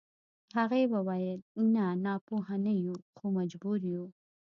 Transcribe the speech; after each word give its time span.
هغې 0.57 0.81
وويل 0.93 1.39
نه 1.75 1.85
ناپوهه 2.05 2.45
هم 2.57 2.61
نه 2.65 2.73
يو 2.85 2.95
خو 3.15 3.25
مجبور 3.37 3.79
يو. 3.93 4.05